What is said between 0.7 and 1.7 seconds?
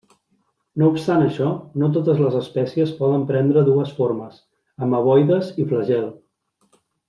No obstant això,